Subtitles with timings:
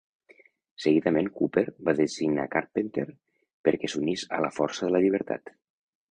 [0.83, 3.05] Seguidament Cooper va designar Carpenter
[3.67, 5.53] per què s'unís a la Força de la Llibertat.